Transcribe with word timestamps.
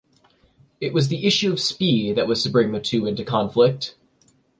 It 0.79 0.95
was 0.95 1.09
the 1.09 1.27
issue 1.27 1.51
of 1.51 1.59
speed 1.59 2.15
that 2.15 2.27
was 2.27 2.41
to 2.41 2.49
bring 2.49 2.71
the 2.71 2.79
two 2.79 3.05
into 3.05 3.23
conflict. 3.23 3.93